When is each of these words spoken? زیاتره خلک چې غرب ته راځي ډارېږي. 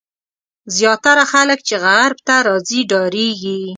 زیاتره 0.77 1.23
خلک 1.31 1.59
چې 1.67 1.75
غرب 1.83 2.17
ته 2.27 2.35
راځي 2.47 2.81
ډارېږي. 2.89 3.59